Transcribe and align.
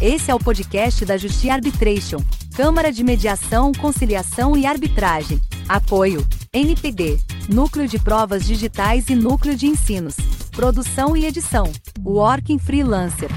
Esse 0.00 0.30
é 0.30 0.34
o 0.34 0.38
podcast 0.38 1.04
da 1.04 1.16
Justiça 1.16 1.54
Arbitration, 1.54 2.18
Câmara 2.54 2.92
de 2.92 3.02
Mediação, 3.02 3.72
Conciliação 3.72 4.56
e 4.56 4.64
Arbitragem. 4.64 5.40
Apoio: 5.68 6.24
NPD, 6.52 7.18
Núcleo 7.52 7.88
de 7.88 7.98
Provas 7.98 8.46
Digitais 8.46 9.08
e 9.08 9.16
Núcleo 9.16 9.56
de 9.56 9.66
Ensinos. 9.66 10.14
Produção 10.52 11.16
e 11.16 11.26
edição: 11.26 11.64
Working 12.06 12.60
Freelancer. 12.60 13.28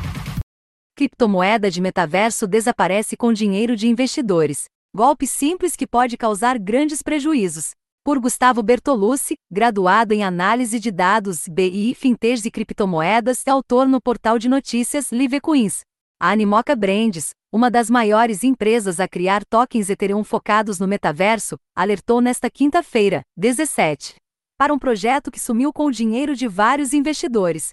Criptomoeda 0.96 1.72
de 1.72 1.82
metaverso 1.82 2.46
desaparece 2.46 3.18
com 3.18 3.34
dinheiro 3.34 3.76
de 3.76 3.88
investidores. 3.88 4.66
Golpe 4.96 5.26
simples 5.26 5.76
que 5.76 5.88
pode 5.88 6.16
causar 6.16 6.60
grandes 6.60 7.02
prejuízos. 7.02 7.72
Por 8.04 8.20
Gustavo 8.20 8.62
Bertolucci, 8.62 9.34
graduado 9.52 10.14
em 10.14 10.24
Análise 10.24 10.80
de 10.80 10.92
Dados, 10.92 11.48
BI, 11.48 11.96
Fintechs 11.96 12.46
e 12.46 12.52
Criptomoedas, 12.52 13.42
é 13.48 13.50
autor 13.50 13.88
no 13.88 14.00
portal 14.00 14.38
de 14.38 14.48
notícias 14.48 15.10
Live 15.12 15.40
Coins. 15.40 15.82
A 16.24 16.30
Animoca 16.30 16.76
Brands, 16.76 17.32
uma 17.52 17.72
das 17.72 17.90
maiores 17.90 18.44
empresas 18.44 19.00
a 19.00 19.08
criar 19.08 19.44
tokens 19.44 19.90
Ethereum 19.90 20.24
focados 20.24 20.78
no 20.78 20.88
metaverso, 20.88 21.58
alertou 21.76 22.22
nesta 22.22 22.48
quinta-feira, 22.48 23.24
17, 23.36 24.18
para 24.56 24.72
um 24.72 24.78
projeto 24.78 25.32
que 25.32 25.40
sumiu 25.40 25.74
com 25.74 25.88
o 25.88 25.92
dinheiro 25.92 26.36
de 26.36 26.48
vários 26.48 26.94
investidores. 26.94 27.70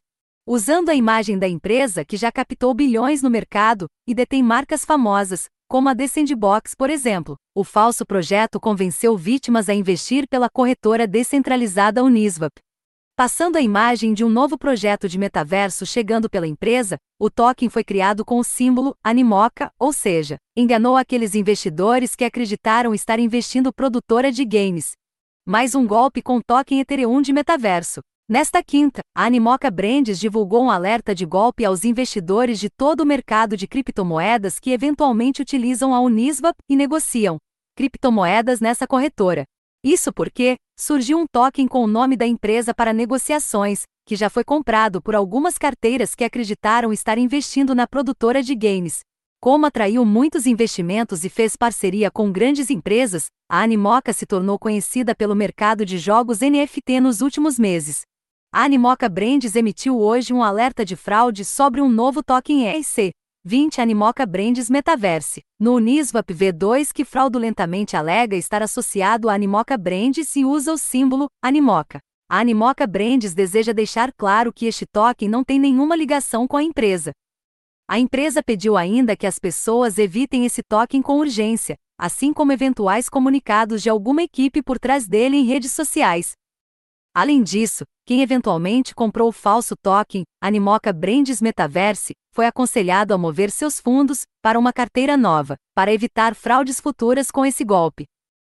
Usando 0.46 0.88
a 0.88 0.95
imagem 0.95 1.38
da 1.38 1.46
empresa 1.46 2.06
que 2.06 2.16
já 2.16 2.32
captou 2.32 2.72
bilhões 2.72 3.20
no 3.20 3.28
mercado 3.28 3.86
e 4.06 4.14
detém 4.14 4.42
marcas 4.42 4.83
famosas, 4.83 5.44
como 5.69 5.91
a 5.91 5.94
The 5.94 6.08
Sandbox, 6.08 6.74
por 6.74 6.88
exemplo. 6.88 7.36
O 7.55 7.62
falso 7.62 8.06
projeto 8.06 8.58
convenceu 8.58 9.14
vítimas 9.14 9.69
a 9.69 9.74
investir 9.74 10.27
pela 10.27 10.48
corretora 10.48 11.06
descentralizada 11.06 12.02
Uniswap. 12.02 12.55
Passando 13.18 13.56
a 13.56 13.60
imagem 13.60 14.14
de 14.14 14.24
um 14.24 14.28
novo 14.28 14.56
projeto 14.56 15.08
de 15.08 15.18
metaverso 15.18 15.84
chegando 15.84 16.30
pela 16.30 16.46
empresa, 16.46 16.96
o 17.18 17.28
token 17.28 17.68
foi 17.68 17.82
criado 17.82 18.24
com 18.24 18.38
o 18.38 18.44
símbolo 18.44 18.96
Animoca, 19.02 19.72
ou 19.77 19.92
seja, 19.92 20.36
enganou 20.56 20.96
aqueles 20.96 21.34
investidores 21.34 22.14
que 22.14 22.24
acreditaram 22.24 22.94
estar 22.94 23.19
investindo 23.19 23.72
produtora 23.72 24.30
de 24.30 24.44
games. 24.44 24.92
Mais 25.44 25.74
um 25.74 25.84
golpe 25.84 26.22
com 26.22 26.41
token 26.41 26.78
Ethereum 26.78 27.20
de 27.20 27.33
metaverso. 27.33 27.98
Nesta 28.28 28.62
quinta, 28.62 29.00
a 29.12 29.24
Animoca 29.24 29.69
Brands 29.69 30.20
divulgou 30.20 30.62
um 30.62 30.70
alerta 30.70 31.12
de 31.12 31.27
golpe 31.27 31.64
aos 31.64 31.84
investidores 31.84 32.61
de 32.61 32.70
todo 32.70 33.00
o 33.00 33.05
mercado 33.05 33.56
de 33.56 33.66
criptomoedas 33.66 34.61
que 34.61 34.70
eventualmente 34.70 35.42
utilizam 35.42 35.92
a 35.92 35.98
Uniswap 35.98 36.55
e 36.70 36.77
negociam 36.77 37.36
criptomoedas 37.74 38.61
nessa 38.61 38.86
corretora. 38.86 39.42
Isso 39.84 40.12
porque 40.12 40.56
surgiu 40.78 41.18
um 41.18 41.26
token 41.30 41.68
com 41.68 41.84
o 41.84 41.86
nome 41.86 42.16
da 42.16 42.26
empresa 42.26 42.74
para 42.74 42.92
negociações, 42.92 43.82
que 44.04 44.16
já 44.16 44.28
foi 44.28 44.42
comprado 44.42 45.00
por 45.00 45.14
algumas 45.14 45.56
carteiras 45.56 46.14
que 46.14 46.24
acreditaram 46.24 46.92
estar 46.92 47.16
investindo 47.16 47.74
na 47.74 47.86
produtora 47.86 48.42
de 48.42 48.54
games. 48.54 49.00
Como 49.40 49.66
atraiu 49.66 50.04
muitos 50.04 50.46
investimentos 50.46 51.24
e 51.24 51.28
fez 51.28 51.54
parceria 51.54 52.10
com 52.10 52.32
grandes 52.32 52.70
empresas, 52.70 53.26
a 53.48 53.62
Animoca 53.62 54.12
se 54.12 54.26
tornou 54.26 54.58
conhecida 54.58 55.14
pelo 55.14 55.36
mercado 55.36 55.86
de 55.86 55.96
jogos 55.96 56.40
NFT 56.40 57.00
nos 57.00 57.20
últimos 57.20 57.56
meses. 57.56 58.02
A 58.52 58.64
Animoca 58.64 59.08
Brands 59.08 59.54
emitiu 59.54 60.00
hoje 60.00 60.32
um 60.32 60.42
alerta 60.42 60.84
de 60.84 60.96
fraude 60.96 61.44
sobre 61.44 61.80
um 61.80 61.88
novo 61.88 62.20
token 62.20 62.66
EIC, 62.66 63.12
20 63.44 63.81
Animoca 63.81 64.27
Brands 64.27 64.69
Metaverse, 64.69 65.42
no 65.61 65.77
Uniswap 65.77 66.28
V2 66.28 66.92
que 66.92 67.05
fraudulentamente 67.05 67.97
alega 67.97 68.36
estar 68.36 68.62
associado 68.62 69.28
a 69.28 69.34
Animoca 69.34 69.78
Brands 69.78 70.34
e 70.34 70.45
usa 70.45 70.72
o 70.72 70.77
símbolo 70.77 71.28
Animoca. 71.42 72.00
A 72.28 72.41
Animoca 72.41 72.84
Brands 72.86 73.34
deseja 73.34 73.72
deixar 73.72 74.12
claro 74.12 74.53
que 74.53 74.67
este 74.67 74.84
token 74.84 75.28
não 75.28 75.45
tem 75.45 75.58
nenhuma 75.58 75.95
ligação 75.95 76.48
com 76.48 76.56
a 76.56 76.62
empresa. 76.64 77.12
A 77.89 77.98
empresa 77.98 78.42
pediu 78.42 78.77
ainda 78.77 79.17
que 79.17 79.27
as 79.27 79.39
pessoas 79.39 79.98
evitem 79.98 80.45
esse 80.45 80.61
token 80.69 81.00
com 81.00 81.19
urgência, 81.19 81.77
assim 81.97 82.33
como 82.33 82.52
eventuais 82.52 83.08
comunicados 83.08 83.83
de 83.83 83.89
alguma 83.89 84.23
equipe 84.23 84.62
por 84.62 84.80
trás 84.80 85.06
dele 85.06 85.36
em 85.36 85.45
redes 85.45 85.70
sociais. 85.70 86.33
Além 87.14 87.42
disso, 87.42 87.85
quem 88.08 88.23
eventualmente 88.23 88.95
comprou 88.95 89.29
o 89.29 89.33
falso 89.33 89.77
token, 89.77 90.24
Animoca 90.41 90.95
Brands 90.95 91.42
Metaverse, 91.42 92.14
foi 92.33 92.46
aconselhado 92.46 93.13
a 93.13 93.19
mover 93.19 93.51
seus 93.51 93.79
fundos 93.79 94.23
para 94.42 94.58
uma 94.58 94.73
carteira 94.73 95.14
nova, 95.14 95.57
para 95.74 95.92
evitar 95.92 96.35
fraudes 96.35 96.80
futuras 96.80 97.30
com 97.30 97.45
esse 97.45 97.63
golpe. 97.67 98.07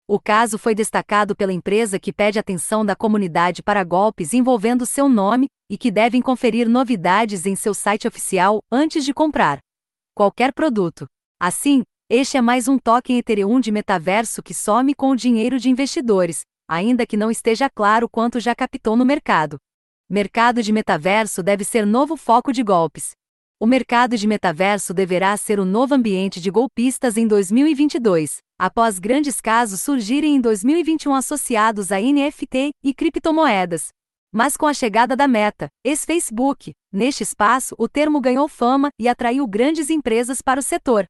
O 0.06 0.20
caso 0.20 0.58
foi 0.58 0.76
destacado 0.76 1.34
pela 1.34 1.52
empresa 1.52 1.98
que 1.98 2.12
pede 2.12 2.38
atenção 2.38 2.86
da 2.86 2.94
comunidade 2.94 3.60
para 3.60 3.82
golpes 3.82 4.32
envolvendo 4.32 4.86
seu 4.86 5.08
nome 5.08 5.48
e 5.68 5.76
que 5.76 5.90
devem 5.90 6.22
conferir 6.22 6.68
novidades 6.68 7.44
em 7.44 7.56
seu 7.56 7.74
site 7.74 8.06
oficial 8.06 8.60
antes 8.70 9.04
de 9.04 9.12
comprar 9.12 9.58
qualquer 10.14 10.52
produto. 10.52 11.04
Assim, 11.40 11.82
este 12.08 12.36
é 12.36 12.40
mais 12.40 12.68
um 12.68 12.78
token 12.78 13.18
Ethereum 13.18 13.58
de 13.58 13.72
metaverso 13.72 14.40
que 14.40 14.54
some 14.54 14.94
com 14.94 15.10
o 15.10 15.16
dinheiro 15.16 15.58
de 15.58 15.68
investidores, 15.68 16.42
ainda 16.68 17.06
que 17.06 17.16
não 17.16 17.30
esteja 17.30 17.70
claro 17.70 18.08
quanto 18.08 18.38
já 18.38 18.54
captou 18.54 18.94
no 18.94 19.04
mercado. 19.04 19.58
Mercado 20.08 20.62
de 20.62 20.72
metaverso 20.72 21.42
deve 21.42 21.64
ser 21.64 21.86
novo 21.86 22.16
foco 22.16 22.52
de 22.52 22.62
golpes. 22.62 23.12
O 23.60 23.66
mercado 23.66 24.16
de 24.16 24.26
metaverso 24.28 24.94
deverá 24.94 25.36
ser 25.36 25.58
o 25.58 25.64
novo 25.64 25.94
ambiente 25.94 26.40
de 26.40 26.50
golpistas 26.50 27.16
em 27.16 27.26
2022, 27.26 28.38
após 28.56 28.98
grandes 28.98 29.40
casos 29.40 29.80
surgirem 29.80 30.36
em 30.36 30.40
2021 30.40 31.14
associados 31.14 31.90
a 31.90 31.98
NFT 32.00 32.70
e 32.84 32.94
criptomoedas. 32.94 33.88
Mas 34.32 34.56
com 34.56 34.66
a 34.66 34.74
chegada 34.74 35.16
da 35.16 35.26
Meta, 35.26 35.68
ex-Facebook, 35.82 36.72
neste 36.92 37.22
espaço 37.22 37.74
o 37.78 37.88
termo 37.88 38.20
ganhou 38.20 38.46
fama 38.46 38.90
e 38.98 39.08
atraiu 39.08 39.46
grandes 39.46 39.90
empresas 39.90 40.40
para 40.40 40.60
o 40.60 40.62
setor. 40.62 41.06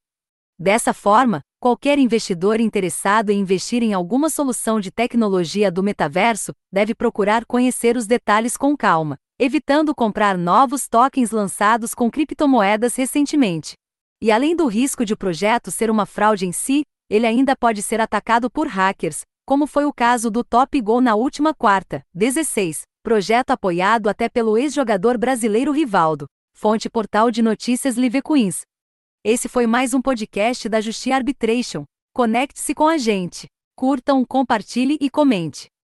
Dessa 0.61 0.93
forma, 0.93 1.41
qualquer 1.61 2.01
investidor 2.01 2.59
interessado 2.59 3.31
em 3.31 3.39
investir 3.39 3.81
em 3.81 3.93
alguma 3.93 4.29
solução 4.29 4.81
de 4.81 4.91
tecnologia 4.91 5.71
do 5.71 5.85
metaverso 5.85 6.53
deve 6.73 6.97
procurar 6.97 7.45
conhecer 7.45 7.97
os 7.97 8.09
detalhes 8.09 8.57
com 8.57 8.77
calma, 8.77 9.17
evitando 9.39 9.95
comprar 9.95 10.37
novos 10.37 10.89
tokens 10.89 11.31
lançados 11.31 11.95
com 11.95 12.11
criptomoedas 12.11 12.97
recentemente. 12.97 13.75
E 14.21 14.33
além 14.33 14.57
do 14.57 14.67
risco 14.67 15.05
de 15.05 15.13
o 15.13 15.17
projeto 15.17 15.71
ser 15.71 15.93
uma 15.93 16.05
fraude 16.05 16.45
em 16.45 16.51
si, 16.51 16.83
ele 17.09 17.25
ainda 17.25 17.55
pode 17.55 17.81
ser 17.81 18.01
atacado 18.01 18.51
por 18.51 18.67
hackers, 18.67 19.23
como 19.47 19.65
foi 19.65 19.85
o 19.85 19.93
caso 19.93 20.29
do 20.29 20.43
Top 20.43 20.81
Go 20.81 21.01
na 21.01 21.15
última 21.15 21.55
quarta, 21.55 22.05
16, 22.13 22.83
projeto 23.05 23.53
apoiado 23.53 24.09
até 24.09 24.29
pelo 24.29 24.59
ex-jogador 24.59 25.17
brasileiro 25.17 25.71
Rivaldo. 25.71 26.27
Fonte 26.53 26.91
Portal 26.91 27.31
de 27.31 27.43
Notícias 27.43 27.97
Livecoins. 27.97 28.63
Esse 29.31 29.47
foi 29.47 29.67
mais 29.67 29.93
um 29.93 30.01
podcast 30.01 30.71
da 30.71 30.81
Justiça 30.81 31.15
Arbitration. 31.15 31.85
Conecte-se 32.15 32.75
com 32.75 32.89
a 32.89 32.97
gente. 32.97 33.47
Curtam, 33.77 34.25
compartilhe 34.25 34.97
e 35.03 35.11
comente. 35.11 35.69